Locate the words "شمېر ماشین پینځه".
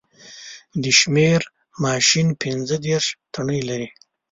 0.99-2.75